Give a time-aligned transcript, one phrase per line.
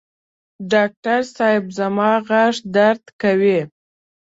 [0.71, 3.59] ډاکټر صېب زما غاښ درد کوي